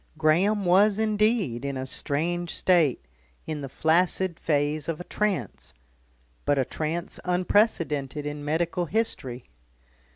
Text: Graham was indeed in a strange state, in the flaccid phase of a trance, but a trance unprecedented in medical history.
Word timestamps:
Graham 0.17 0.65
was 0.65 0.97
indeed 0.97 1.63
in 1.63 1.77
a 1.77 1.85
strange 1.85 2.55
state, 2.55 3.05
in 3.45 3.61
the 3.61 3.69
flaccid 3.69 4.39
phase 4.39 4.89
of 4.89 4.99
a 4.99 5.03
trance, 5.03 5.75
but 6.43 6.57
a 6.57 6.65
trance 6.65 7.19
unprecedented 7.23 8.25
in 8.25 8.43
medical 8.43 8.87
history. 8.87 9.51